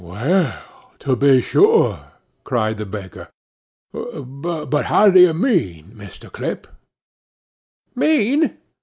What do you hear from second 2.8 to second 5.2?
baker. 'But how